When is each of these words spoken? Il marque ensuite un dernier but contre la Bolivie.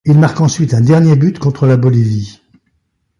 Il 0.03 0.17
marque 0.17 0.41
ensuite 0.41 0.73
un 0.73 0.81
dernier 0.81 1.15
but 1.15 1.37
contre 1.37 1.67
la 1.67 1.77
Bolivie. 1.77 2.41